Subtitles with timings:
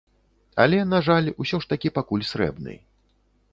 [0.63, 2.73] Але, на жаль, усё ж такі пакуль срэбны.